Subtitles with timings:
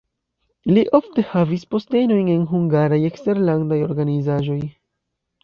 [0.77, 4.59] Li ofte havis postenojn en hungaraj eksterlandaj organizaĵoj.